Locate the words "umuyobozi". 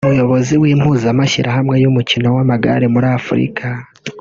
0.05-0.53